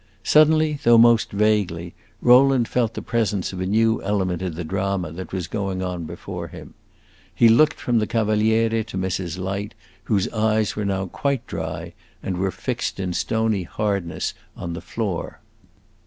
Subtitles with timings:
[0.23, 1.93] Suddenly, though most vaguely,
[2.23, 6.05] Rowland felt the presence of a new element in the drama that was going on
[6.05, 6.73] before him.
[7.35, 9.37] He looked from the Cavaliere to Mrs.
[9.37, 9.75] Light,
[10.05, 11.93] whose eyes were now quite dry,
[12.23, 15.39] and were fixed in stony hardness on the floor.